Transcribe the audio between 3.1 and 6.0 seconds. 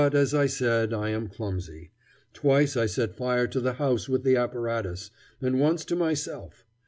fire to the house with the apparatus, and once to